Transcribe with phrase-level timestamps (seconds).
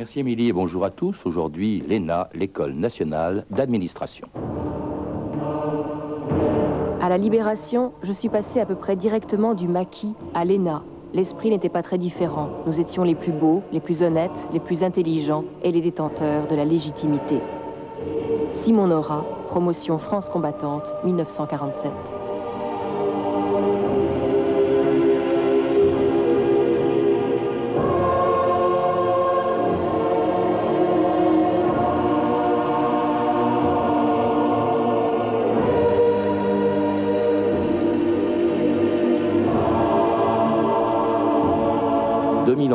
[0.00, 1.26] Merci Émilie et bonjour à tous.
[1.26, 4.28] Aujourd'hui, l'ENA, l'École nationale d'administration.
[7.02, 10.82] À la Libération, je suis passé à peu près directement du maquis à l'ENA.
[11.12, 12.48] L'esprit n'était pas très différent.
[12.64, 16.56] Nous étions les plus beaux, les plus honnêtes, les plus intelligents et les détenteurs de
[16.56, 17.36] la légitimité.
[18.62, 21.92] Simon Nora, promotion France combattante, 1947.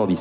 [0.08, 0.14] Ils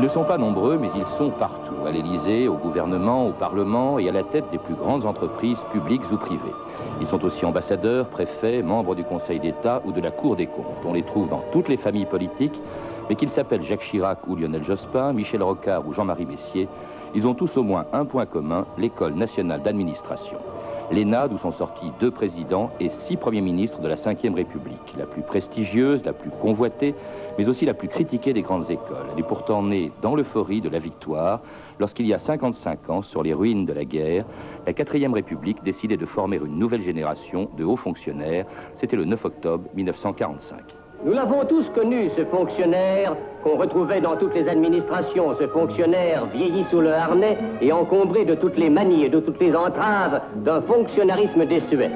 [0.00, 4.08] ne sont pas nombreux, mais ils sont partout, à l'Élysée, au gouvernement, au Parlement et
[4.08, 6.54] à la tête des plus grandes entreprises publiques ou privées.
[7.00, 10.84] Ils sont aussi ambassadeurs, préfets, membres du Conseil d'État ou de la Cour des comptes.
[10.84, 12.60] On les trouve dans toutes les familles politiques,
[13.08, 16.68] mais qu'ils s'appellent Jacques Chirac ou Lionel Jospin, Michel Rocard ou Jean-Marie Messier,
[17.14, 20.38] ils ont tous au moins un point commun, l'École nationale d'administration.
[20.90, 25.06] L'ENA, d'où sont sortis deux présidents et six premiers ministres de la Ve République, la
[25.06, 26.94] plus prestigieuse, la plus convoitée,
[27.38, 29.06] mais aussi la plus critiquée des grandes écoles.
[29.12, 31.40] Elle est pourtant née dans l'euphorie de la victoire,
[31.78, 34.26] lorsqu'il y a 55 ans, sur les ruines de la guerre,
[34.66, 38.44] la 4 République décidait de former une nouvelle génération de hauts fonctionnaires.
[38.76, 40.81] C'était le 9 octobre 1945.
[41.04, 46.64] Nous l'avons tous connu, ce fonctionnaire qu'on retrouvait dans toutes les administrations, ce fonctionnaire vieilli
[46.70, 50.60] sous le harnais et encombré de toutes les manies et de toutes les entraves d'un
[50.60, 51.90] fonctionnarisme désuet.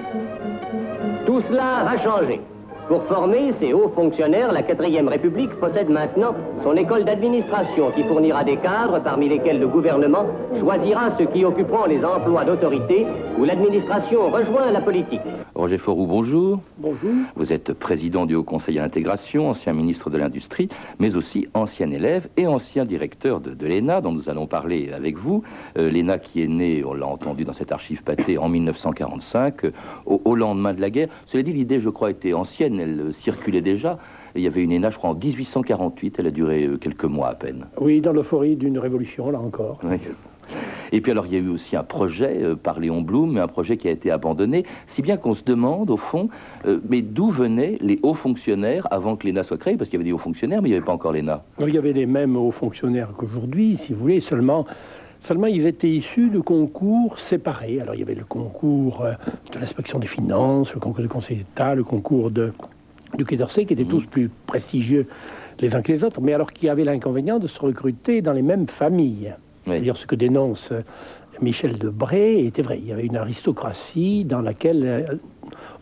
[1.24, 2.40] Tout cela va changer.
[2.88, 8.44] Pour former ces hauts fonctionnaires, la 4ème République possède maintenant son école d'administration qui fournira
[8.44, 10.24] des cadres parmi lesquels le gouvernement
[10.60, 13.04] choisira ceux qui occuperont les emplois d'autorité
[13.40, 15.20] où l'administration rejoint la politique.
[15.56, 16.60] Roger Forou, bonjour.
[16.78, 17.10] Bonjour.
[17.34, 20.68] Vous êtes président du Haut Conseil à l'intégration, ancien ministre de l'Industrie,
[21.00, 25.42] mais aussi ancien élève et ancien directeur de, l'ENA, dont nous allons parler avec vous.
[25.76, 29.72] Euh, L'ENA qui est née, on l'a entendu dans cette archive pâtée, en 1945, euh,
[30.04, 31.08] au, au lendemain de la guerre.
[31.26, 33.98] Cela dit, l'idée, je crois, était ancienne elle circulait déjà.
[34.34, 36.16] Il y avait une ENA, je crois, en 1848.
[36.18, 37.66] Elle a duré euh, quelques mois à peine.
[37.80, 39.80] Oui, dans l'euphorie d'une révolution, là encore.
[40.92, 43.40] Et puis alors, il y a eu aussi un projet euh, par Léon Blum, mais
[43.40, 46.28] un projet qui a été abandonné, si bien qu'on se demande, au fond,
[46.66, 49.76] euh, mais d'où venaient les hauts fonctionnaires avant que l'ENA soit créée?
[49.76, 51.42] Parce qu'il y avait des hauts fonctionnaires, mais il n'y avait pas encore l'ENA.
[51.60, 54.66] Il y avait les mêmes hauts fonctionnaires qu'aujourd'hui, si vous voulez, seulement
[55.26, 57.80] Seulement, ils étaient issus de concours séparés.
[57.80, 59.14] Alors, il y avait le concours euh,
[59.52, 62.52] de l'inspection des finances, le concours du Conseil d'État, le concours de,
[63.16, 64.06] du Quai d'Orsay, qui étaient tous mmh.
[64.06, 65.08] plus prestigieux
[65.58, 68.42] les uns que les autres, mais alors qui avaient l'inconvénient de se recruter dans les
[68.42, 69.34] mêmes familles.
[69.64, 70.82] C'est-à-dire ce que dénonce euh,
[71.42, 72.78] Michel Debré était vrai.
[72.78, 75.16] Il y avait une aristocratie dans laquelle, euh,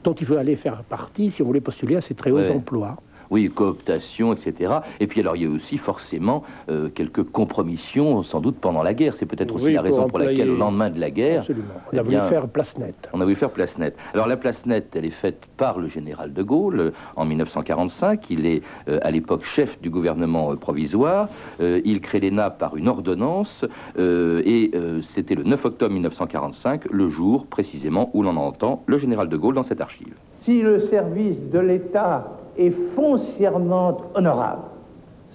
[0.05, 2.97] dont il fallait faire partie si on voulait postuler à ces très hauts emplois
[3.35, 4.75] oui, cooptation, etc.
[5.01, 8.95] Et puis alors il y a aussi forcément euh, quelques compromissions, sans doute pendant la
[8.95, 9.17] guerre.
[9.17, 11.45] C'est peut-être aussi la raison pour laquelle au lendemain de la guerre,
[11.93, 13.09] on a eh voulu faire place nette.
[13.13, 13.97] On a voulu faire place nette.
[14.13, 18.31] Alors la place nette, elle est faite par le général de Gaulle euh, en 1945.
[18.31, 21.29] Il est euh, à l'époque chef du gouvernement provisoire.
[21.59, 23.65] il crée l'ENA par une ordonnance
[23.99, 24.71] et
[25.03, 29.57] c'était le 9 octobre 1945, le jour précisément où l'on entend le général de Gaulle
[29.57, 30.15] dans cette archive.
[30.43, 34.63] Si le service de l'État est foncièrement honorable.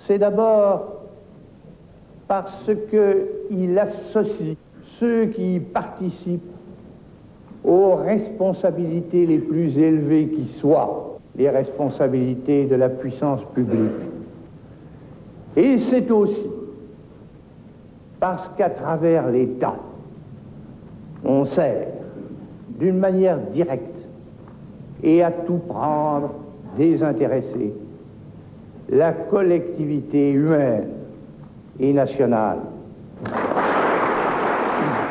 [0.07, 0.99] C'est d'abord
[2.27, 4.55] parce qu'il associe
[4.99, 6.41] ceux qui participent
[7.63, 13.91] aux responsabilités les plus élevées qui soient, les responsabilités de la puissance publique.
[15.57, 16.47] Et c'est aussi
[18.19, 19.75] parce qu'à travers l'État,
[21.23, 21.87] on sert
[22.79, 23.95] d'une manière directe
[25.03, 26.31] et à tout prendre
[26.77, 27.73] désintéressé,
[28.89, 30.87] la collectivité humaine
[31.79, 32.59] et nationale.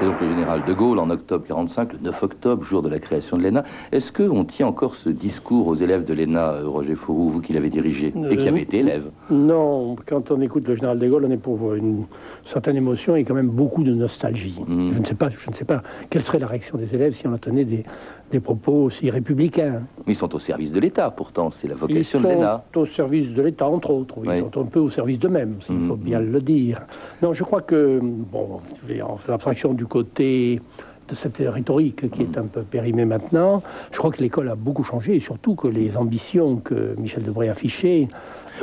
[0.00, 3.00] Et donc le général de Gaulle en octobre 45, le 9 octobre, jour de la
[3.00, 3.64] création de l'ENA.
[3.90, 7.52] Est-ce qu'on tient encore ce discours aux élèves de l'ENA, euh, Roger Fourou, vous qui
[7.52, 9.10] l'avez dirigé et qui avez été élève?
[9.28, 12.04] Non, quand on écoute le général de Gaulle, on est pour une
[12.52, 14.60] certaine émotion et quand même beaucoup de nostalgie.
[14.68, 14.92] Mmh.
[14.92, 17.26] Je ne sais pas, je ne sais pas quelle serait la réaction des élèves si
[17.26, 17.84] on entendait des,
[18.30, 19.82] des propos aussi républicains.
[20.06, 22.64] Mais ils sont au service de l'État, pourtant, c'est la vocation de l'ENA.
[22.70, 25.56] Ils sont au service de l'État, entre autres, Ils sont un peu au service d'eux-mêmes,
[25.68, 26.00] il faut mm.
[26.00, 26.80] bien le dire.
[27.22, 28.60] Non, je crois que, bon,
[29.02, 30.60] en faisant abstraction du côté
[31.08, 33.62] de cette rhétorique qui est un peu périmée maintenant.
[33.92, 37.48] Je crois que l'école a beaucoup changé et surtout que les ambitions que Michel Debré
[37.48, 38.08] affichait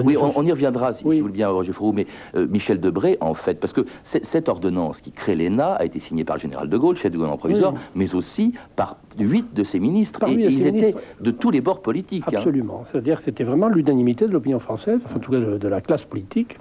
[0.03, 3.33] oui, on, y reviendra, si, vous le bien, Roger Frou, mais euh, Michel Debré, en
[3.33, 6.77] fait, parce que cette ordonnance qui crée l'ENA a été signée par le général de
[6.77, 10.19] Gaulle, chef du gouvernement provisoire, mais aussi par huit de ses ministres.
[10.27, 12.25] et ils étaient de tous les bords politiques.
[12.27, 12.37] Hein.
[12.37, 12.83] Absolument.
[12.91, 16.57] C'est-à-dire que c'était vraiment l'unanimité de l'opinion française, en tout cas de, la classe politique,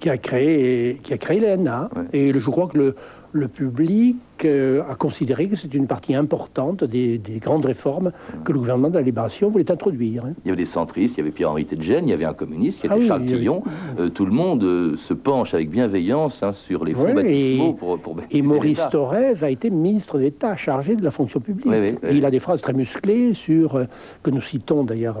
[0.00, 1.90] qui a créé, qui a créé l'ENA.
[2.12, 2.94] Et je crois que le,
[3.34, 8.12] le public euh, a considéré que c'est une partie importante des, grandes réformes
[8.44, 10.24] que le gouvernement de la Libération voulait introduire.
[10.24, 10.34] Hein.
[10.44, 12.78] Il y avait des centristes, il y avait Pierre-Henri Tedjen, il y avait un communiste,
[12.84, 13.64] il y avait ah Charles Tillon.
[13.98, 17.98] Euh, tout le monde euh, se penche avec bienveillance hein, sur les fonds baptismaux pour,
[17.98, 21.66] pour Et Maurice Thorez a été ministre d'État chargé de la fonction publique.
[22.08, 23.84] il a des phrases très musclées sur,
[24.22, 25.18] que nous citons d'ailleurs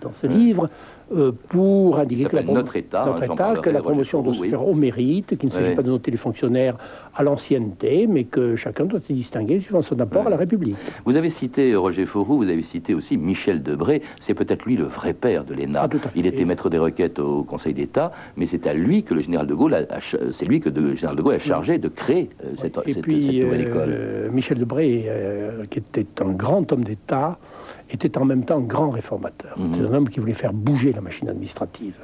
[0.00, 0.68] dans ce livre,
[1.14, 4.74] euh, pour indiquer que la, notre État, hein, que la promotion doit se faire au
[4.74, 6.76] mérite, qu'il ne s'agit pas de noter les fonctionnaires
[7.14, 10.74] à l'ancienneté, mais que chacun doit se distinguer suivant son apport à la République.
[11.04, 14.86] Vous avez cité Roger Faurou, vous avez cité aussi Michel Debré, c'est peut-être lui le
[14.86, 15.82] vrai père de l'ENA.
[15.84, 19.20] Ah, Il était maître des requêtes au Conseil d'État, mais c'est à lui que le
[19.20, 19.86] général de Gaulle
[20.32, 23.90] c'est lui que le général de Gaulle a chargé de créer euh, cette, nouvelle école.
[23.90, 25.08] Euh, Michel Debré,
[25.70, 27.38] qui était un grand homme d'État,
[27.90, 29.58] était en même temps grand réformateur.
[29.58, 29.74] Mhm.
[29.74, 31.94] C'est un homme qui voulait faire bouger la machine administrative.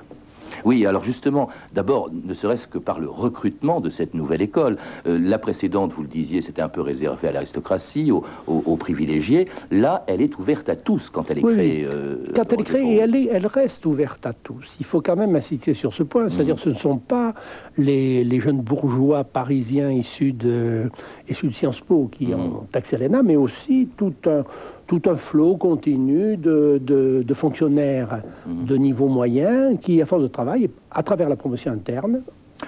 [0.65, 4.77] Oui, alors justement, d'abord, ne serait-ce que par le recrutement de cette nouvelle école.
[5.07, 9.49] Euh, la précédente, vous le disiez, c'était un peu réservé à l'aristocratie, aux, privilégiés.
[9.71, 11.85] Là, elle est ouverte à tous quand elle est créée.
[11.85, 14.67] Euh, quand elle est créée, et elle, elle reste ouverte à tous.
[14.81, 16.29] Il faut quand même insister sur ce point.
[16.31, 16.75] C'est-à-dire que mhm.
[16.75, 17.35] ce ne sont pas
[17.79, 20.91] les, jeunes bourgeois parisiens issus de,
[21.29, 22.41] issus de Sciences Po qui mhm.
[22.41, 24.45] ont accès à l'ENA, mais aussi tout un
[24.93, 28.67] tout un flot continu de, fonctionnaires mhm.
[28.67, 32.21] de niveau moyen qui, à force de travail, à travers la promotion interne,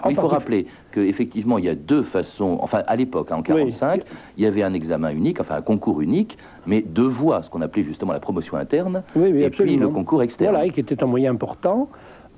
[0.09, 2.59] il faut rappeler qu'effectivement, il y a deux façons.
[2.61, 4.03] Enfin, à l'époque, hein, en 1945,
[4.37, 6.37] il y avait un examen unique, enfin un concours unique,
[6.67, 10.55] mais deux voies, ce qu'on appelait justement la promotion interne, et puis le concours externe.
[10.55, 11.89] Voilà, qui était un moyen important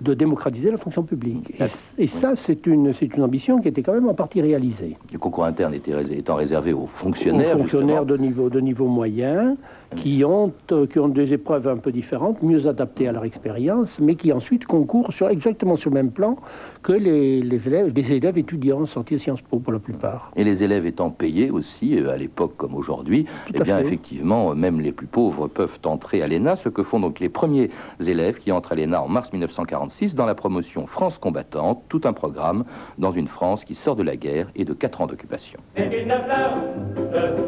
[0.00, 1.54] de démocratiser la fonction publique.
[1.98, 4.96] Et, ça, c'est une, une ambition qui était quand même en partie réalisée.
[5.12, 7.56] Le concours interne était étant réservé aux fonctionnaires.
[7.56, 9.56] Aux fonctionnaires de niveau, de niveau moyen,
[9.94, 13.88] qui ont, euh, qui ont des épreuves un peu différentes, mieux adaptées à leur expérience,
[14.00, 16.36] mais qui ensuite concourent sur, exactement sur le même plan
[16.82, 20.30] que les, élèves, les élèves étudiants sortis de Sciences Po pour la plupart.
[20.36, 24.80] Et les élèves étant payés aussi, euh, à l'époque comme aujourd'hui, eh bien effectivement, même
[24.80, 27.70] les plus pauvres peuvent entrer à l'ENA, ce que font donc les premiers
[28.04, 32.12] élèves qui entrent à l'ENA en mars 1946 dans la promotion France combattante, tout un
[32.12, 32.64] programme
[32.98, 35.60] dans une France qui sort de la guerre et de quatre ans d'occupation.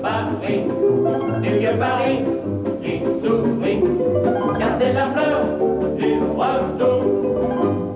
[0.03, 0.65] Paris
[1.59, 3.83] qui sourit,
[4.59, 5.41] car c'est la fleur
[5.97, 7.03] du retour,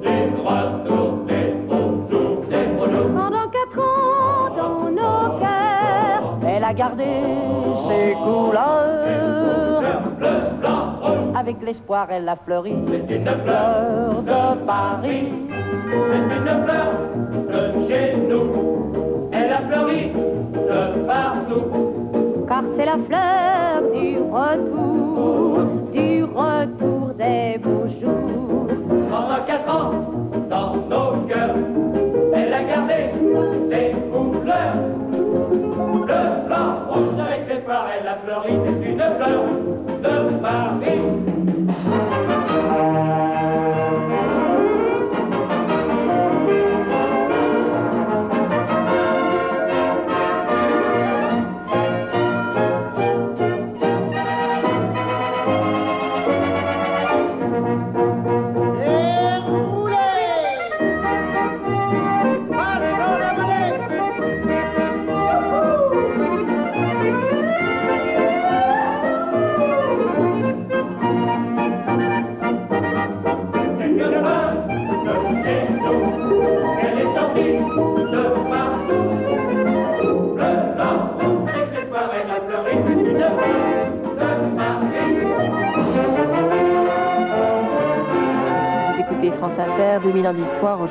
[0.02, 0.16] du
[0.46, 3.10] retour des beaux jours, des beaux jours.
[3.14, 7.04] Pendant quatre ans dans nos cœurs, elle a gardé
[7.86, 9.82] ses couleurs.
[10.18, 11.36] Bleu, blanc, rouge.
[11.36, 12.74] Avec l'espoir, elle a fleuri.
[12.88, 15.32] C'est une fleur de Paris.
[16.10, 16.92] C'est une fleur
[17.52, 19.30] de chez nous.
[19.32, 20.10] Elle a fleuri
[20.52, 21.91] de partout
[22.52, 25.58] car c'est la fleur du retour,
[25.90, 28.66] du retour des beaux jours.
[29.08, 29.92] Pendant quatre ans,
[30.50, 31.56] dans nos cœurs,
[32.34, 33.00] elle a gardé
[33.70, 34.74] ses couleurs.
[36.08, 39.44] Le blanc, rouge avec l'espoir, elle a fleuri, c'est une fleur
[40.02, 41.31] de Paris.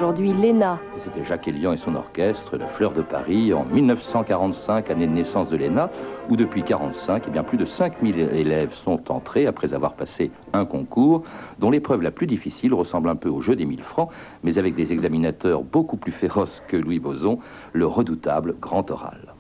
[0.02, 0.80] Aujourd'hui l'ENA.
[1.04, 5.48] C'était Jacques Elian et son orchestre, La Fleur de Paris, en 1945, année de naissance
[5.50, 5.92] de l'ENA,
[6.28, 10.66] où depuis 1945, eh bien, plus de 5000 élèves sont entrés après avoir passé un
[10.66, 11.22] concours,
[11.60, 14.10] dont l'épreuve la plus difficile ressemble un peu au jeu des 1000 francs,
[14.44, 17.38] mais avec des examinateurs beaucoup plus féroces que Louis Boson,
[17.74, 19.36] le redoutable grand oral.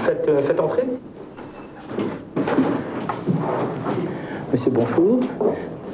[0.00, 0.84] Faites, euh, faites entrer.
[4.52, 5.20] Monsieur Bonjour,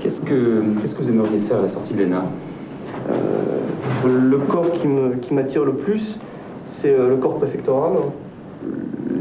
[0.00, 2.24] qu'est-ce que, qu'est-ce que vous aimeriez faire à la sortie de l'ENA
[4.04, 4.70] le corps
[5.22, 6.18] qui m'attire le plus,
[6.80, 7.92] c'est euh, le corps préfectoral.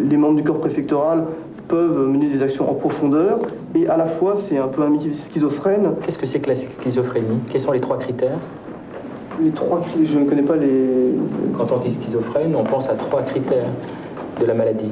[0.10, 1.26] les membres du corps préfectoral
[1.68, 3.40] peuvent mener des actions en profondeur
[3.76, 5.96] et à la fois c'est un peu un mythe schizophrène.
[6.02, 7.40] Qu'est-ce que c'est que la schizophrénie?
[7.52, 8.40] Quels sont les trois critères?
[9.42, 11.14] Les trois critères, je ne connais pas les...
[11.58, 13.70] Quand on dit schizophrène, on pense à trois critères
[14.40, 14.92] de la maladie.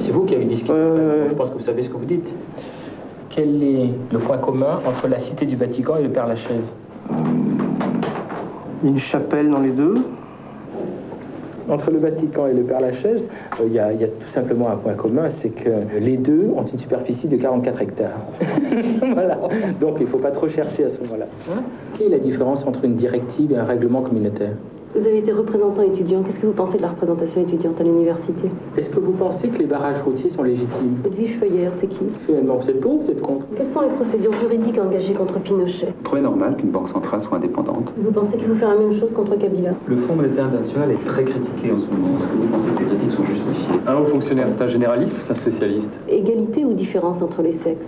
[0.00, 2.28] C'est vous qui avez dit schizophrène, je pense que vous savez ce que vous dites.
[3.30, 6.64] Quel est le point commun entre la Cité du Vatican et le Père Lachaise?
[8.82, 9.98] Une chapelle dans les deux.
[11.68, 13.28] Entre le Vatican et le Père Lachaise,
[13.60, 15.70] euh, il y, a tout simplement un point commun, c'est que
[16.00, 18.26] les deux ont une superficie de 44 hectares.
[19.12, 19.38] voilà.
[19.78, 21.26] Donc il ne faut pas trop chercher à ce moment-là.
[21.48, 21.62] Hein?
[21.96, 24.54] Quelle est la différence entre une directive et un règlement communautaire?
[24.94, 26.22] Vous avez été représentant étudiant.
[26.22, 28.50] Qu'est-ce que vous pensez de la représentation étudiante à l'université?
[28.76, 30.96] Est-ce que vous pensez que les barrages routiers sont légitimes?
[31.04, 32.04] Edwige Feuillère, c'est qui?
[32.26, 33.46] Finalement, vous êtes pour ou vous êtes contre?
[33.56, 35.86] Quelles sont les procédures juridiques engagées contre Pinochet?
[35.96, 37.92] Vous trouvez normal qu'une banque centrale soit indépendante.
[37.96, 39.70] Vous pensez qu'il faut faire la même chose contre Kabila?
[39.86, 42.18] Le Fonds monétaire international est très critiqué en ce moment.
[42.18, 43.80] Est-ce que vous pensez que ces critiques sont justifiées?
[43.86, 45.90] Un haut fonctionnaire, c'est un généraliste ou c'est un spécialiste?
[46.08, 47.78] Égalité ou différence entre les sexes?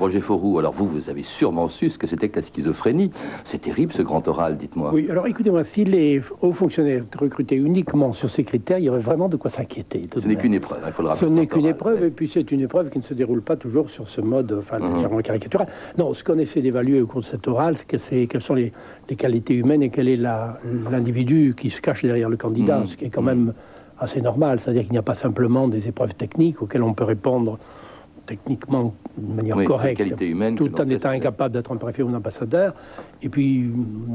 [0.00, 3.10] Roger Fauroux, alors vous, vous avez sûrement su ce que c'était que la schizophrénie.
[3.44, 4.90] C'est terrible ce grand oral, dites-moi.
[4.92, 8.88] Oui, alors écoutez-moi, si les hauts fonctionnaires étaient recrutés uniquement sur ces critères, il y
[8.88, 10.08] aurait vraiment de quoi s'inquiéter.
[10.16, 11.26] Ce n'est qu'une épreuve, hein, il faut le rappeler.
[11.26, 13.90] Ce n'est qu'une épreuve, et puis c'est une épreuve qui ne se déroule pas toujours
[13.90, 15.68] sur ce mode, enfin, légèrement caricatural.
[15.98, 18.54] Non, ce qu'on essaie d'évaluer au cours de cet oral, c'est, que c'est quelles sont
[18.54, 18.72] les,
[19.16, 20.16] qualités humaines et quel est
[20.90, 22.86] l'individu qui se cache derrière le candidat, mmh.
[22.88, 23.52] ce qui est quand même
[23.98, 24.60] assez normal.
[24.60, 27.58] C'est-à-dire qu'il n'y a pas simplement des épreuves techniques auxquelles on peut répondre
[28.26, 30.02] techniquement de manière correcte,
[30.56, 32.74] tout en étant incapable d'être un préfet ou un ambassadeur.
[33.22, 33.70] Et puis,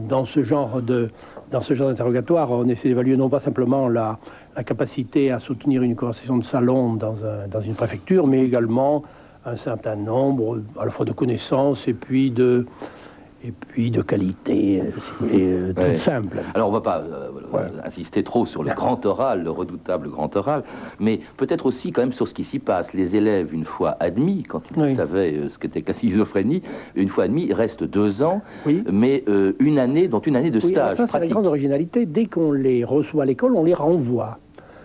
[0.07, 1.09] dans ce genre de
[1.51, 4.19] dans ce genre d'interrogatoire, on essaie d'évaluer non pas simplement la,
[4.55, 9.03] la, capacité à soutenir une conversation de salon dans, un, dans une préfecture, mais également
[9.45, 12.67] un certain nombre à la fois de connaissances et puis de
[13.43, 14.83] et puis de qualité,
[15.33, 16.39] euh, tout simple.
[16.53, 20.35] Alors on ne va pas euh, insister trop sur le grand oral, le redoutable grand
[20.35, 20.63] oral,
[20.99, 22.93] mais peut-être aussi quand même sur ce qui s'y passe.
[22.93, 26.61] Les élèves, une fois admis, quand ils savaient euh, ce qu'était la schizophrénie,
[26.95, 28.41] une fois admis, ils restent deux ans,
[28.91, 29.23] mais
[29.59, 30.97] une année, dont une année de stage.
[30.97, 32.05] ça, c'est la grande originalité.
[32.05, 34.37] Dès qu'on les reçoit à l'école, on les renvoie.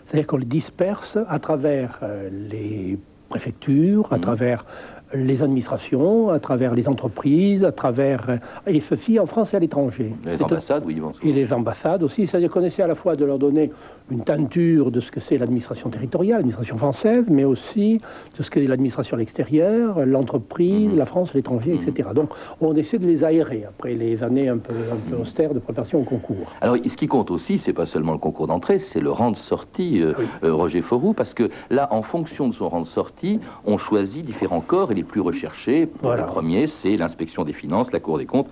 [0.06, 4.20] C'est-à-dire qu'on les disperse à travers les préfectures, à mmh.
[4.20, 4.64] travers
[5.12, 8.38] les administrations, à travers les entreprises, à travers...
[8.66, 10.12] Et ceci en France et à l'étranger.
[10.24, 11.00] Les ambassades, oui.
[11.22, 12.26] Et les ambassades aussi.
[12.26, 13.70] C'est-à-dire qu'on essaie à la fois de leur donner
[14.10, 18.00] une teinture de ce que c'est l'administration territoriale, l'administration française, mais aussi
[18.38, 20.98] de ce qu'est l'administration à l'extérieur, l'entreprise, mhm.
[20.98, 21.88] la France, l'étranger, mhm.
[21.88, 22.10] etc.
[22.14, 22.30] Donc
[22.60, 26.00] on essaie de les aérer après les années un peu, un peu austères de préparation
[26.00, 26.52] au concours.
[26.60, 29.36] Alors ce qui compte aussi, c'est pas seulement le concours d'entrée, c'est le rang de
[29.36, 33.40] sortie, euh, euh, Roger Fauroux, parce que là, en fonction de son rang de sortie,
[33.64, 35.88] on choisit différents corps et les plus recherchés.
[36.02, 38.48] Le premier, c'est l'inspection des finances, la Cour des comptes,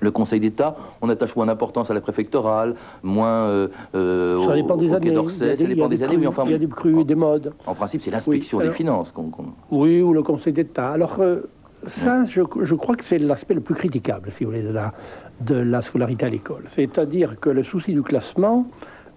[0.00, 4.76] le Conseil d'État, on attache moins d'importance à la préfectorale, moins euh, euh ça dépend
[4.76, 5.10] des années.
[5.10, 6.44] d'Orsay, ça dépend des, années, mais enfin...
[6.46, 7.52] Il y a des crues, des modes.
[7.66, 9.30] En principe, c'est l'inspection des finances qu'on...
[9.70, 10.90] Oui, ou le Conseil d'État.
[10.90, 11.40] Alors, euh,
[11.86, 14.92] ça, je, je, crois que c'est l'aspect le plus critiquable, si vous voulez, de la,
[15.40, 16.64] de la scolarité à l'école.
[16.74, 18.66] C'est-à-dire que le souci du classement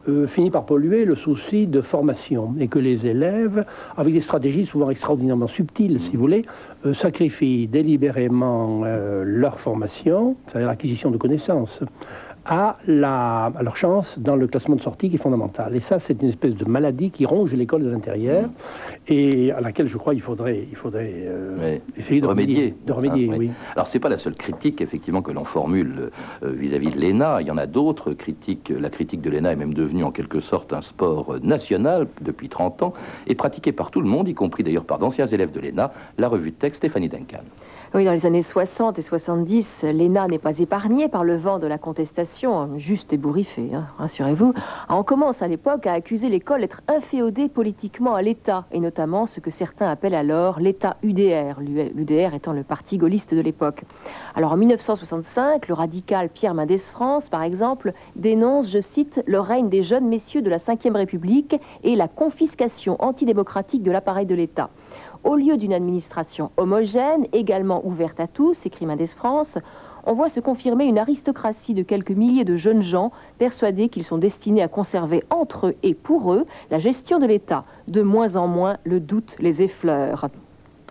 [0.08, 3.66] euh, finit par polluer le souci de formation et que les élèves,
[3.98, 6.46] avec des stratégies souvent extraordinairement subtiles, si vous voulez,
[6.86, 11.84] euh, sacrifient délibérément euh, leur formation, c'est-à-dire l'acquisition de connaissances,
[12.46, 15.76] à, la, leur chance dans le classement de sortie qui est fondamental.
[15.76, 18.50] Et ça, c'est une espèce de maladie qui ronge l'école de l'intérieur
[19.08, 22.76] et à laquelle je crois il faudrait, il faudrait euh, essayer de remédier.
[22.86, 23.52] De remédier ah, oui.
[23.76, 26.12] Alors, c'est pas la seule critique, effectivement, que l'on formule
[26.44, 27.42] euh, vis-à-vis de l'ENA.
[27.42, 28.72] Il y en a d'autres critiques.
[28.78, 32.84] La critique de l'ENA est même devenue en quelque sorte un sport national depuis 30
[32.84, 32.94] ans
[33.28, 36.28] et pratiqué par tout le monde, y compris d'ailleurs par d'anciens élèves de l'ENA, la
[36.28, 37.44] revue de texte Stéphanie Duncan.
[37.94, 41.68] Oui, dans les années 60 et 70, l'ENA n'est pas épargnée par le vent de
[41.68, 44.54] la contestation, juste ébouriffée, hein, rassurez-vous.
[44.88, 49.42] On commence à l'époque à accuser l'école d'être inféodée politiquement à l'État, et notamment ce
[49.42, 53.84] que certains appellent alors l'État UDR, l'UDR étant le parti gaulliste de l'époque.
[54.36, 59.68] Alors en 1965, le radical Pierre Mendès France, par exemple, dénonce, je cite, le règne
[59.68, 64.70] des jeunes messieurs de la Ve République et la confiscation antidémocratique de l'appareil de l'État.
[65.24, 69.56] Au lieu d'une administration homogène, également ouverte à tous, écrit Mendes France,
[70.08, 74.18] on voit se confirmer une aristocratie de quelques milliers de jeunes gens persuadés qu'ils sont
[74.18, 77.66] destinés à conserver entre eux et pour eux la gestion de l'État.
[77.88, 80.28] De moins en moins, le doute les effleure.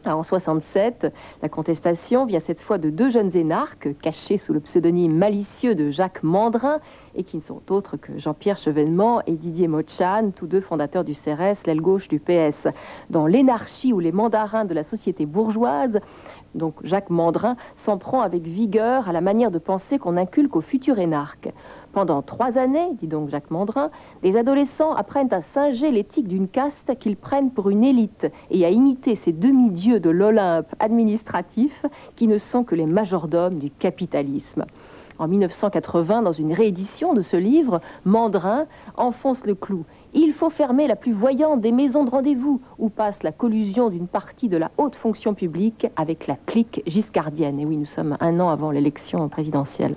[0.06, 5.14] En 67, la contestation vient cette fois de deux jeunes énarques cachés sous le pseudonyme
[5.14, 6.80] malicieux de Jacques Mandrin
[7.14, 11.14] et qui ne sont autres que Jean-Pierre Chevènement et Didier Mochan, tous deux fondateurs du
[11.14, 12.68] CRS, l'aile gauche du PS.
[13.10, 16.00] Dans l'énarchie ou les mandarins de la société bourgeoise,
[16.54, 20.62] donc Jacques Mandrin s'en prend avec vigueur à la manière de penser qu'on inculque aux
[20.62, 21.50] futurs énarques.
[21.92, 23.90] Pendant trois années, dit donc Jacques Mandrin,
[24.22, 28.70] des adolescents apprennent à singer l'éthique d'une caste qu'ils prennent pour une élite et à
[28.70, 34.66] imiter ces demi-dieux de l'Olympe administratif qui ne sont que les majordomes du capitalisme.
[35.18, 38.66] En 1980, dans une réédition de ce livre, Mandrin
[38.96, 39.84] enfonce le clou.
[40.14, 44.06] Il faut fermer la plus voyante des maisons de rendez-vous où passe la collusion d'une
[44.06, 47.60] partie de la haute fonction publique avec la clique giscardienne.
[47.60, 49.94] Et oui, nous sommes un an avant l'élection présidentielle.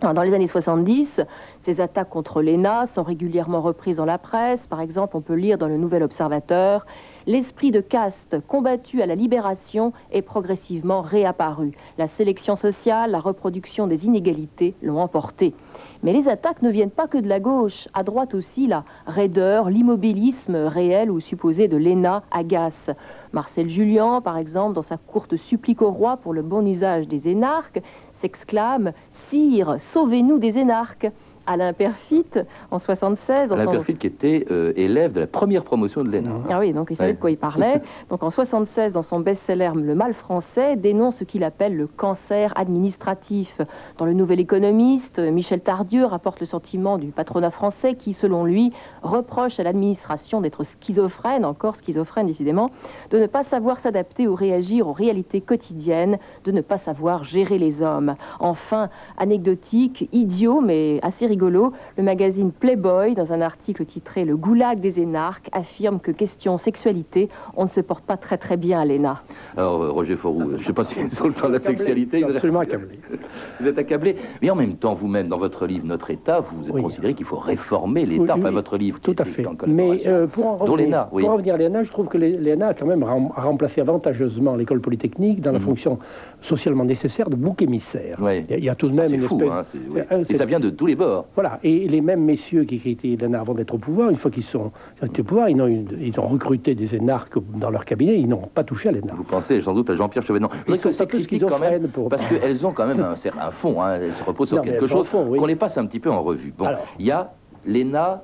[0.00, 1.22] Dans les années 70,
[1.62, 4.60] ces attaques contre l'ENA sont régulièrement reprises dans la presse.
[4.68, 6.84] Par exemple, on peut lire dans le Nouvel Observateur
[7.26, 11.72] L'esprit de caste combattu à la libération est progressivement réapparu.
[11.96, 15.54] La sélection sociale, la reproduction des inégalités l'ont emporté.
[16.02, 17.88] Mais les attaques ne viennent pas que de la gauche.
[17.94, 22.90] À droite aussi, la raideur, l'immobilisme réel ou supposé de l'ENA agace.
[23.32, 27.26] Marcel Julien, par exemple, dans sa courte supplique au roi pour le bon usage des
[27.26, 27.80] énarques,
[28.20, 28.92] s'exclame
[29.34, 31.10] Sire, sauvez-nous des énarques
[31.46, 32.26] Alain Perfit,
[32.70, 33.52] en 76...
[33.52, 36.30] Alain Perfit qui était euh, élève de la première promotion de l'ENA.
[36.50, 37.82] Ah oui, donc il savait de quoi il parlait.
[38.10, 42.52] Donc en 76, dans son best-seller Le mal français, dénonce ce qu'il appelle le cancer
[42.56, 43.60] administratif.
[43.98, 48.72] Dans Le Nouvel Économiste, Michel Tardieu rapporte le sentiment du patronat français qui, selon lui,
[49.02, 52.70] reproche à l'administration d'être schizophrène, encore schizophrène décidément,
[53.10, 57.58] de ne pas savoir s'adapter ou réagir aux réalités quotidiennes, de ne pas savoir gérer
[57.58, 58.16] les hommes.
[58.40, 64.78] Enfin, anecdotique, idiot, mais assez rigolo, le magazine Playboy, dans un article titré Le goulag
[64.78, 68.84] des énarques, affirme que question sexualité, on ne se porte pas très très bien à
[68.84, 69.20] l'ENA.
[69.56, 72.22] Alors, euh, Roger Forroux, je ne sais pas si sur le plan de la sexualité...
[72.22, 73.00] Vous êtes absolument accablé.
[73.60, 76.82] Vous êtes accablé, mais en même temps, vous-même, dans votre livre Notre État, vous Oui.
[76.82, 79.00] considérez qu'il faut réformer l'État, Oui, enfin votre livre.
[79.00, 79.44] Tout à est fait.
[79.46, 81.22] en Mais euh, pour en revenir, oui.
[81.22, 83.80] pour en revenir à l'ENA, je trouve que l'ENA a quand même rem- a remplacé
[83.80, 85.64] avantageusement l'école polytechnique dans la Mhm.
[85.64, 85.98] fonction
[86.44, 88.18] socialement nécessaire de bouc émissaire.
[88.50, 89.52] Il y a- tout de même une fou, espèce...
[89.52, 89.78] hein, c'est-
[90.16, 90.24] oui.
[90.28, 91.26] Et ça vient de tous les bords.
[91.34, 94.42] Voilà, et les mêmes messieurs qui critiquaient l'ENA avant d'être au pouvoir, une fois qu'ils
[94.44, 94.70] sont
[95.02, 98.48] été au pouvoir, ils ont, ils ont recruté des énarques dans leur cabinet, ils n'ont
[98.54, 99.14] pas touché à l'ENA.
[99.16, 100.50] Vous pensez sans doute à Jean-Pierre Chevènement.
[100.68, 104.14] Ils sont quand même, pour- parce qu'elles ont quand même un, un fond, hein, elles
[104.14, 105.38] se reposent sur Non, quelque chose fond, oui.
[105.38, 106.52] qu'on les passe un petit peu en revue.
[106.56, 106.80] Bon, Alors.
[106.98, 107.30] il y a
[107.66, 108.22] l'ENA,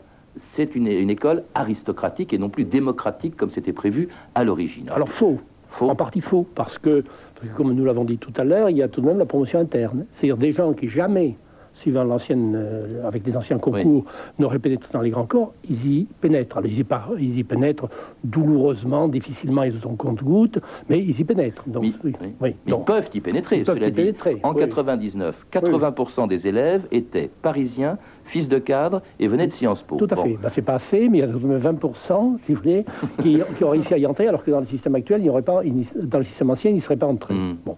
[0.55, 4.91] c'est une, une école aristocratique et non plus démocratique comme c'était prévu à l'origine.
[4.95, 5.39] Alors faux,
[5.71, 5.89] Faux.
[5.89, 7.05] en partie faux, parce que,
[7.41, 9.19] parce que, comme nous l'avons dit tout à l'heure, il y a tout de même
[9.19, 10.05] la promotion interne.
[10.17, 11.37] C'est-à-dire des gens qui jamais,
[11.75, 14.05] suivant l'ancienne, euh, avec les anciens concours,
[14.39, 16.59] n'auraient pénétré dans les grands corps, ils y pénètrent.
[16.59, 17.89] Alors ils y, par- ils y pénètrent
[18.25, 21.65] douloureusement, difficilement, ils ont compte-gouttes, mais ils y pénètrent.
[21.69, 22.29] Donc, Oui, oui, oui.
[22.41, 22.55] oui.
[22.67, 23.97] Mais ils peuvent y pénétrer, peuvent cela y dit.
[23.97, 24.61] pénétrer, En oui.
[24.61, 27.97] 99, 80% des élèves étaient parisiens,
[28.31, 29.97] fils de cadre et venaient de Sciences Po.
[29.97, 30.23] Tout à Bon.
[30.23, 30.39] fait.
[30.43, 32.85] Ben, c'est pas assez, mais il y a tout de même 20%, si vous voulez,
[33.23, 35.31] qui, qui ont réussi à y entrer, alors que dans le système actuel, il n'y
[35.31, 37.35] aurait pas, il dans le système ancien, ils n'y seraient pas entrés.
[37.35, 37.57] Mm.
[37.65, 37.77] Bon.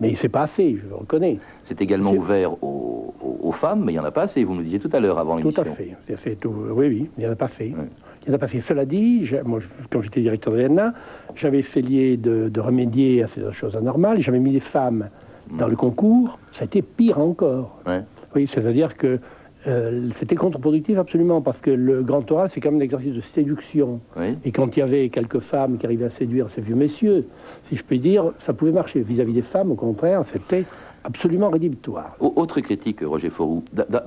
[0.00, 1.38] Mais c'est pas assez, je le reconnais.
[1.64, 4.80] C'est également ouvert aux, femmes, mais il n'y en a pas assez, vous nous disiez
[4.80, 5.62] tout à l'heure avant Tout l'émission.
[5.62, 5.94] à fait.
[6.16, 6.48] C'est- tout.
[6.70, 7.50] Oui, oui, il n'y en a pas.
[7.60, 7.68] Ouais.
[7.70, 8.60] Il n'y en a pas fait.
[8.60, 10.94] Cela dit, moi, quand j'étais directeur de l'ENA,
[11.36, 14.20] j'avais essayé de, de remédier à ces choses anormales.
[14.20, 15.08] J'avais mis des femmes
[15.58, 16.38] dans le concours.
[16.52, 17.78] Ça a été pire encore.
[17.86, 18.00] Ouais.
[18.34, 19.20] Oui, c'est-à-dire que
[19.66, 23.20] euh, c'était contre-productif absolument, parce que le grand oral, c'est quand même un exercice de
[23.34, 24.00] séduction.
[24.16, 24.36] Oui.
[24.44, 27.26] Et quand il y avait quelques femmes qui arrivaient à séduire ces vieux messieurs,
[27.68, 29.00] si je puis dire, ça pouvait marcher.
[29.02, 30.64] Vis-à-vis des femmes, au contraire, c'était
[31.04, 32.14] absolument rédhibitoire.
[32.20, 33.32] Au- Autre critique, Roger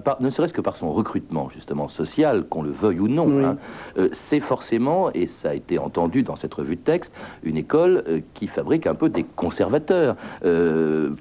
[0.05, 3.43] par- ne serait-ce que par son recrutement, justement, social, qu'on le veuille ou non, Oui.
[3.43, 3.57] hein,
[3.97, 7.11] euh, c'est forcément, et ça a été entendu dans cette revue de texte,
[7.43, 10.15] une école euh, qui fabrique un peu des conservateurs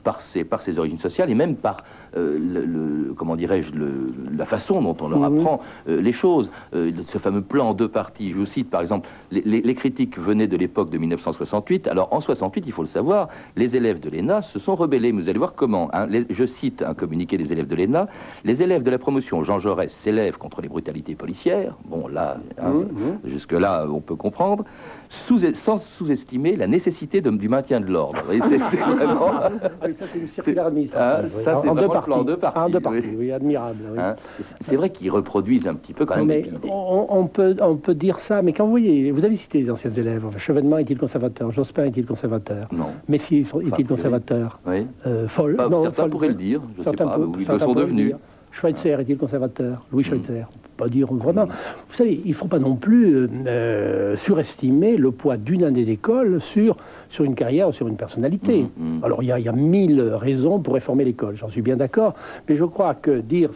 [0.05, 1.79] par, ses, par ses origines sociales et même par,
[2.17, 6.51] euh, le, le- comment dirais-je, le- la façon dont on leur apprend euh, les choses.
[6.75, 9.75] Euh, ce fameux plan en deux parties, je vous cite par exemple, les, les- les
[9.75, 11.87] critiques venaient de l'époque de 1968.
[11.89, 15.13] Alors en 68, il faut le savoir, les élèves de l'ENA se sont rebellés.
[15.13, 15.91] Mais vous allez voir comment.
[15.93, 16.07] hein.
[16.07, 18.09] Les- je cite un communiqué des élèves de l'ENA.
[18.45, 21.75] Les élèves de la promotion Jean Jaurès s'élèvent contre les brutalités policières.
[21.87, 22.73] Bon, là, hein,
[23.25, 24.65] jusque-là, on peut comprendre.
[25.27, 28.19] Sous- sans sous-estimer la nécessité de- du maintien de l'ordre.
[28.51, 29.31] C'est vraiment...
[29.85, 31.31] Oui, ça c'est une circulaire Ah, oui.
[31.45, 32.25] ça, c'est en, deux en parties.
[32.27, 33.79] deux parties, En deux parties, oui, admirable.
[33.99, 34.17] hein.
[34.61, 37.95] C'est- vrai qu'ils reproduisent un petit peu quand même mais on, on peut, on peut
[37.95, 40.99] dire ça, mais quand vous voyez, vous avez cité les anciens élèves, enfin, Chevènement est-il
[40.99, 42.87] conservateur, Jospin est-il conservateur, Non.
[43.09, 44.87] Messier est-il conservateur, Oui.
[45.07, 47.41] euh, Foll, Bah, non, certains Foll- pourraient le dire, je sais certains pas, pour- ou
[47.41, 48.15] ils le sont devenus.
[48.55, 49.85] Schweitzer est-il conservateur?
[49.93, 50.07] Louis Mm.
[50.07, 51.47] Schweitzer on peut pas dire vraiment.
[51.47, 55.85] Vous savez, il ne faut pas non plus euh, euh, surestimer le poids d'une année
[55.85, 56.77] d'école sur,
[57.11, 58.67] sur une carrière ou sur une personnalité.
[58.77, 59.05] Mm, mm.
[59.05, 61.77] Alors il y, a, il y a mille raisons pour réformer l'école, j'en suis bien
[61.77, 62.15] d'accord,
[62.49, 63.51] mais je crois que dire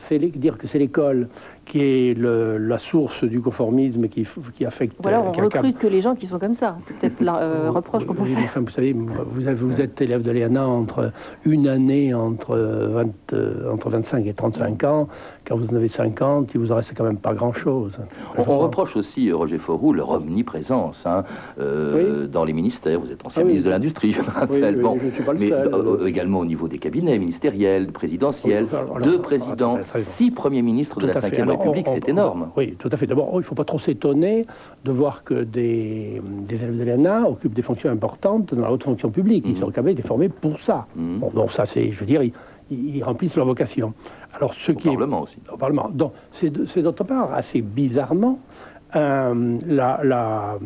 [0.59, 1.29] que c'est l'école
[1.69, 4.27] qui est le- la source du conformisme qui,
[4.57, 4.97] qui affecte.
[5.01, 6.77] Voilà, on recrute que les gens qui sont comme ça.
[6.89, 8.45] C'est peut-être le euh, reproche qu'on peut Oui, faire.
[8.47, 11.13] enfin, vous savez, vous, avez- vous êtes élève de l'ENA entre
[11.45, 15.09] une année entre, 20, euh, entre 25 et 35 ans.
[15.49, 17.97] Quand vous en avez 50, il vous en reste quand même pas grand-chose.
[18.37, 21.25] On, on reproche aussi, euh, Roger Faurou, leur omniprésence hein,
[21.59, 23.01] euh, dans les ministères.
[23.01, 23.53] Vous êtes ancien Ah oui.
[23.53, 24.77] ministre de l'Industrie, je le rappelle.
[24.77, 25.71] oui, Bon, je suis pas le mais seul.
[25.73, 29.79] euh, également au niveau des cabinets ministériels, présidentiels, alors, deux alors, présidents,
[30.19, 31.15] six premiers ministres de la.
[31.15, 32.51] Ve République, c'est énorme.
[32.57, 33.07] Oui, tout à fait.
[33.07, 34.45] D'abord, il ne faut pas trop s'étonner
[34.85, 38.85] de voir que des, des élèves de l'ENA occupent des fonctions importantes dans la haute
[38.85, 39.45] fonction publique.
[39.47, 39.61] Ils Mhm.
[39.61, 40.87] sont quand même formés pour ça.
[40.95, 41.19] Mhm.
[41.21, 42.33] Bon, donc ça, c'est, je veux dire, ils,
[42.71, 43.95] ils remplissent leur vocation.
[44.39, 45.37] Alors, ce Au qui est Parlement aussi.
[45.53, 45.91] au Parlement.
[45.93, 48.39] Donc, c'est d'autre part assez bizarrement
[48.97, 50.59] euh, la, la,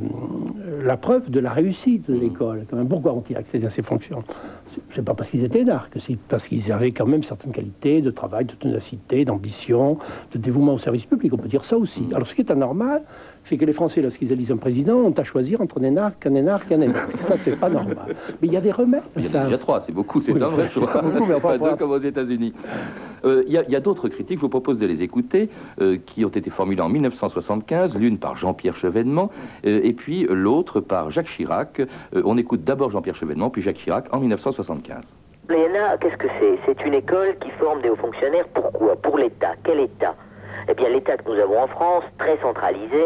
[0.85, 2.65] la preuve de la réussite de l'école.
[2.71, 4.23] Quand même, pourquoi ont-ils accédé à ces fonctions?
[4.69, 8.01] C'est- C'est pas parce qu'ils étaient narques, c'est parce qu'ils avaient quand même certaines qualités
[8.01, 9.99] de travail, de ténacité, d'ambition,
[10.33, 11.33] de dévouement au service public.
[11.33, 12.05] On peut dire ça aussi.
[12.15, 13.03] Alors, ce qui est anormal,
[13.47, 16.35] c'est que les Français, lorsqu'ils élisent un président, ont à choisir entre un énarque, un
[16.35, 17.11] énarque et un énarque.
[17.23, 17.97] Ça, c'est pas normal.
[18.41, 19.03] Mais il y a des remèdes.
[19.17, 21.03] Il y en a déjà trois, c'est beaucoup, c'est Oui, un vrai c'est choix.
[21.03, 22.53] beaucoup, mais enfin, Pas deux comme aux États-Unis.
[23.25, 25.49] Euh, Il y a, d'autres critiques, je vous propose de les écouter,
[25.81, 29.31] euh, qui ont été formulées en 1975, l'une par Jean-Pierre Chevènement,
[29.67, 31.81] euh, et puis l'autre par Jacques Chirac.
[31.81, 35.03] Euh, on écoute d'abord Jean-Pierre Chevènement, puis Jacques Chirac en 1975.
[35.49, 36.59] L'ENA, qu'est-ce que c'est?
[36.67, 38.47] C'est une école qui forme des hauts fonctionnaires.
[38.55, 38.95] Pourquoi?
[38.97, 39.55] Pour l'État.
[39.65, 40.15] Quel État?
[40.69, 43.05] Eh bien, l'État que nous avons en France, très centralisé,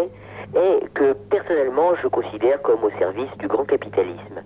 [0.54, 4.42] et que personnellement je considère comme au service du grand capitalisme,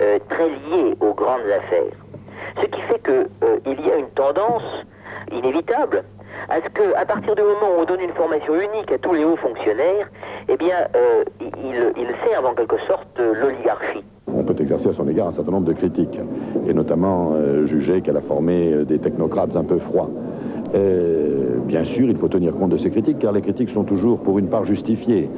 [0.00, 1.96] euh, très lié aux grandes affaires.
[2.60, 4.62] Ce qui fait que euh, il y a une tendance
[5.30, 6.04] inévitable
[6.48, 9.14] à ce que, à partir du moment où on donne une formation unique à tous
[9.14, 10.10] les hauts fonctionnaires,
[10.48, 14.04] eh bien, euh, ils, servent en quelque sorte euh, l'oligarchie.
[14.26, 16.18] On peut exercer à son égard un certain nombre de critiques,
[16.66, 17.34] et notamment
[17.66, 20.08] juger qu'elle a formé des technocrates un peu froids.
[20.74, 24.18] Euh, bien sûr, il faut tenir compte de ces critiques, car les critiques sont toujours
[24.20, 25.28] pour une part justifiées.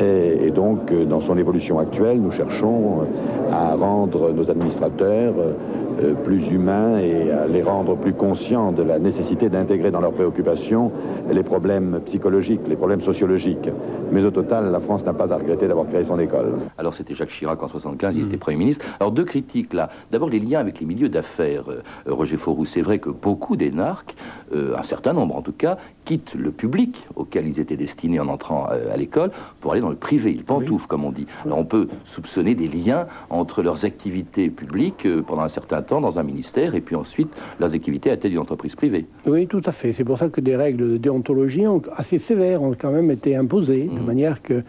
[0.00, 5.34] Et, et donc, euh, dans son évolution actuelle, nous cherchons euh, à rendre nos administrateurs
[5.38, 10.12] euh, plus humains et à les rendre plus conscients de la nécessité d'intégrer dans leurs
[10.12, 10.92] préoccupations
[11.30, 13.68] les problèmes psychologiques, les problèmes sociologiques.
[14.12, 16.52] Mais au total, la France n'a pas à regretter d'avoir créé son école.
[16.78, 18.18] Alors c'était Jacques Chirac en 75, Mm.
[18.18, 18.84] il était Premier ministre.
[19.00, 19.90] Alors deux critiques là.
[20.12, 21.64] D'abord les liens avec les milieux d'affaires.
[21.68, 24.14] Euh, Roger Faurou, c'est vrai que beaucoup d'énarques,
[24.54, 28.28] euh, un certain nombre en tout cas, quittent le public auquel ils étaient destinés en
[28.28, 30.30] entrant euh, à l'école pour aller dans le privé.
[30.32, 31.26] Ils pantouflent, comme on dit.
[31.44, 36.00] Alors on peut soupçonner des liens entre leurs activités publiques euh, pendant un certain temps
[36.00, 37.28] dans un ministère et puis ensuite
[37.60, 39.06] leurs activités à tête d'une entreprise privée.
[39.26, 39.92] Oui, tout à fait.
[39.92, 43.34] C'est pour ça que des règles de déontologie ont- assez sévères ont quand même été
[43.36, 44.04] imposées, de Mhm.
[44.06, 44.62] manière que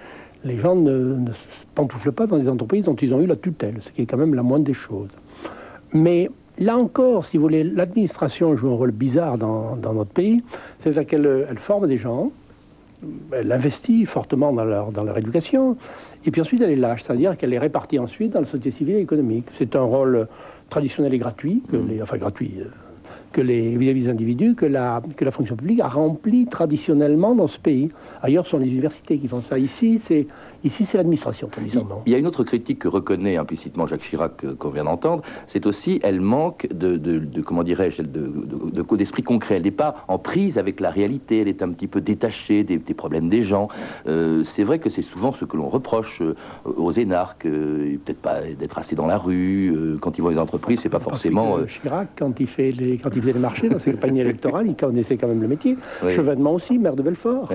[0.44, 1.38] les gens ne, ne se
[1.76, 4.18] pantouflent pas dans des entreprises dont ils ont eu la tutelle, ce qui est quand
[4.18, 5.10] même la moindre des choses.
[5.94, 10.44] Mais là encore, si vous voulez, l'administration joue un rôle bizarre dans, dans notre pays,
[10.80, 12.32] c'est-à-dire qu'elle elle forme des gens,
[13.32, 15.78] elle investit fortement dans leur, dans leur éducation,
[16.26, 18.96] et puis ensuite elle les lâche, c'est-à-dire qu'elle les répartit ensuite dans la société civile
[18.96, 19.46] et économique.
[19.58, 20.28] C'est un rôle
[20.70, 22.66] traditionnel et gratuit, que les, enfin gratuit, euh,
[23.32, 27.48] que les vis-à-vis des individus, que la, que la fonction publique a rempli traditionnellement dans
[27.48, 27.90] ce pays.
[28.22, 29.58] Ailleurs, ce sont les universités qui font ça.
[29.58, 30.28] Ici, c'est
[30.64, 32.02] ici c'est l'administration, traditionnellement.
[32.06, 35.24] Il y a une autre critique que reconnaît implicitement Jacques Chirac euh, qu'on vient d'entendre,
[35.48, 39.56] c'est aussi elle manque de, de- de- comment dirais-je, de, de- de- d'esprit concret.
[39.58, 42.78] Elle n'est pas en prise avec la réalité, elle est un petit peu détachée des,
[42.78, 43.68] des problèmes des gens.
[44.08, 48.42] Euh, c'est vrai que c'est souvent ce que l'on reproche euh, aux énarques, peut-être pas
[48.42, 51.58] d'être assez dans la rue, quand ils vont les entreprises, c'est pas Parce forcément...
[51.58, 54.68] que Chirac, quand il, fait les, quand il faisait les marchés dans ses campagnes électorales,
[54.68, 55.78] il connaissait quand même le métier.
[56.04, 56.14] Oui.
[56.14, 57.50] Chevènement aussi, maire de Belfort.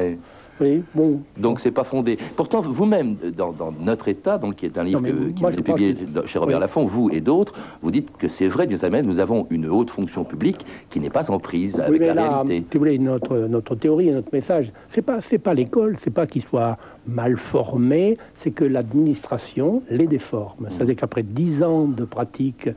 [0.60, 1.20] Oui, bon.
[1.36, 2.16] Donc c'est pas fondé.
[2.36, 5.62] Pourtant, vous-même, dans, dans Notre État, donc qui est un livre que- qui moi, crois
[5.62, 6.60] publié que- chez Robert oui.
[6.60, 9.66] Laffont, vous et d'autres, vous dites que c'est vrai, d'une certaine manière, nous avons une
[9.68, 12.66] haute fonction publique qui n'est pas en prise Oui, avec mais la là, réalité.
[12.70, 16.12] si vous voulez, notre, notre théorie et notre message, c'est pas, c'est pas l'école, c'est
[16.14, 20.68] pas qu'il soit mal formé, c'est que l'administration les déforme.
[20.70, 22.68] C'est-à-dire qu'après dix ans de pratique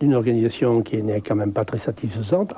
[0.00, 2.54] d'une organisation qui n'est quand même pas très satisfaisante,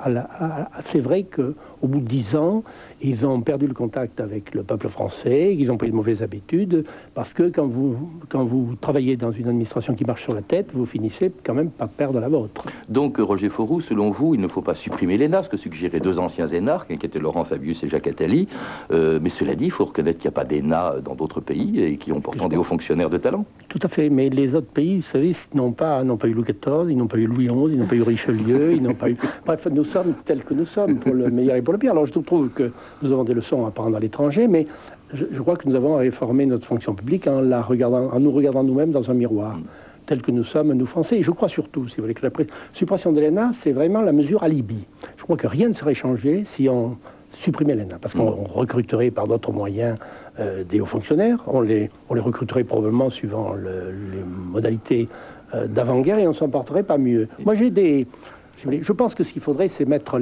[0.91, 1.53] c'est vrai qu'au
[1.87, 2.63] bout de dix ans,
[3.03, 6.85] ils ont perdu le contact avec le peuple français, qu'ils ont pris de mauvaises habitudes,
[7.13, 7.97] parce que quand vous,
[8.29, 11.69] quand vous travaillez dans une administration qui marche sur la tête, vous finissez quand même
[11.69, 12.63] par perdre la vôtre.
[12.87, 16.17] Donc, Roger Faurou, selon vous, il ne faut pas supprimer l'ENA, ce que suggéraient deux
[16.17, 18.47] anciens énarques, qui étaient Laurent Fabius et Jacques Attali.
[18.91, 21.81] Euh, mais cela dit, il faut reconnaître qu'il n'y a pas d'ENA dans d'autres pays
[21.81, 23.45] et qui ont pourtant des hauts fonctionnaires de talent.
[23.67, 26.45] Tout à fait, mais les autres pays, vous savez, n'ont pas, n'ont pas eu Louis
[26.45, 29.09] XIV, ils n'ont pas eu Louis XI, ils n'ont pas eu Richelieu, ils n'ont pas
[29.09, 29.17] eu...
[29.45, 31.91] Bref, nous sommes tels que nous sommes, pour le meilleur et pour le pire.
[31.91, 34.67] Alors je trouve que nous avons des leçons à prendre à l'étranger, mais
[35.13, 38.19] je, je crois que nous avons à réformer notre fonction publique en, la regardant, en
[38.19, 39.57] nous regardant nous-mêmes dans un miroir,
[40.05, 41.17] tel que nous sommes, nous Français.
[41.17, 42.31] Et je crois surtout, si vous voulez, que la
[42.73, 44.85] suppression de l'ENA, c'est vraiment la mesure alibi.
[45.17, 46.97] Je crois que rien ne serait changé si on
[47.41, 48.45] supprimer l'ENA, parce qu'on Mm.
[48.53, 49.97] recruterait par d'autres moyens
[50.39, 55.09] euh, des hauts fonctionnaires, on les, on les recruterait probablement suivant le- les modalités
[55.55, 57.27] euh, d'avant-guerre et on s'en porterait pas mieux.
[57.43, 58.05] Moi j'ai des...
[58.65, 60.19] Je pense que ce qu'il faudrait, c'est mettre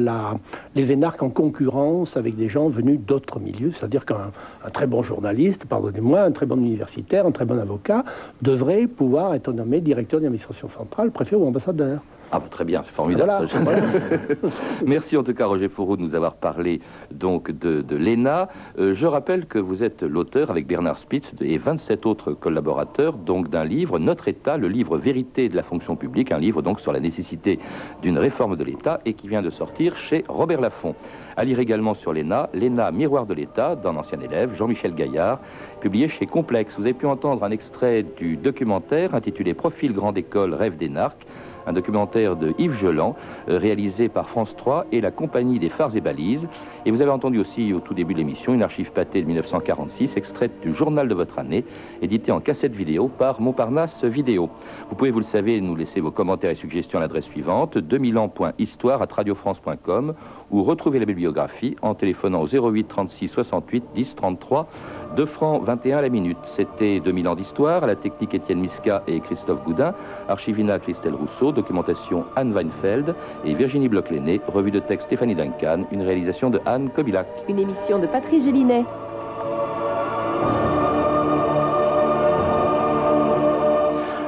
[0.76, 4.32] les énarques en concurrence avec des gens venus d'autres milieux, c'est-à-dire qu'un
[4.66, 8.04] un très bon journaliste, pardonnez-moi, un très bon universitaire, un très bon avocat,
[8.42, 12.02] devrait pouvoir être nommé directeur d'administration centrale, préfet ou ambassadeur.
[12.34, 13.50] Ah, bah, très bien, c'est formidable.
[13.50, 13.60] Ça,
[14.86, 16.80] Merci en tout cas, Roger Fourou, de nous avoir parlé
[17.12, 18.48] donc de, de l'ENA.
[18.80, 23.50] Euh, je rappelle que vous êtes l'auteur, avec Bernard Spitz et 27 autres collaborateurs, donc
[23.50, 26.94] d'un livre, Notre État, le livre Vérité de la fonction publique, un livre donc sur
[26.94, 27.60] la nécessité
[28.02, 30.96] d'une réforme de l'État et qui vient de sortir chez Robert Laffont.
[31.36, 35.40] À lire également sur l'ENA, l'ENA Miroir de l'État, d'un ancien élève, Jean-Michel Gaillard,
[35.82, 36.76] publié chez Complexe.
[36.78, 41.26] Vous avez pu entendre un extrait du documentaire intitulé Profil Grande École, Rêve d'énarque,
[41.66, 43.16] un documentaire de Yves Geland,
[43.50, 46.48] euh, réalisé par France 3 et la compagnie des phares et balises.
[46.86, 50.18] Et vous avez entendu aussi au tout début de l'émission une archive pâtée de 1946,
[50.18, 51.64] extraite du journal de votre année,
[52.02, 54.50] édité en cassette vidéo par Montparnasse Vidéo.
[54.90, 59.02] Vous pouvez, vous le savez, nous laisser vos commentaires et suggestions à l'adresse suivante, 2000ans.histoire
[59.02, 60.14] à radiofrance.com
[60.52, 64.68] ou retrouver la bibliographie en téléphonant au 08 36 68 10 33
[65.16, 66.38] 2 francs 21 à la minute.
[66.46, 69.94] C'était 2000 ans d'histoire, à la technique Étienne Miska et Christophe Goudin,
[70.30, 73.14] archivina Christelle Rousseau, documentation Anne Weinfeld
[73.46, 77.28] et Virginie Bloch-Léné, revue de texte Stéphanie Duncan, une réalisation de Anne Kobilac.
[77.50, 78.86] Une émission de Patrice Gélinet.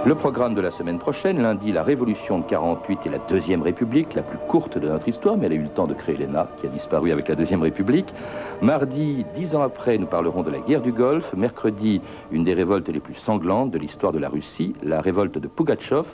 [0.05, 4.13] Le programme de la semaine prochaine, lundi, la Révolution de 48 et la Deuxième République,
[4.15, 6.49] la plus courte de notre histoire, mais elle a eu le temps de créer l'ENA,
[6.59, 8.13] qui a disparu avec la Deuxième République.
[8.61, 11.33] Mardi, dix ans après, nous parlerons de la guerre du Golfe.
[11.37, 15.47] Mercredi, une des révoltes les plus sanglantes de l'histoire de la Russie, la révolte de
[15.47, 16.05] Pugatchov.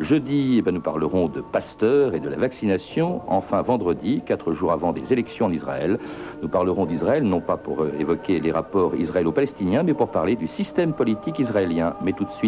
[0.00, 3.20] Jeudi, eh ben, nous parlerons de Pasteur et de la vaccination.
[3.28, 5.98] Enfin, vendredi, quatre jours avant des élections en Israël,
[6.40, 10.48] nous parlerons d'Israël, non pas pour euh, évoquer les rapports israélo-palestiniens, mais pour parler du
[10.48, 11.96] système politique israélien.
[12.02, 12.38] Mais tout de suite,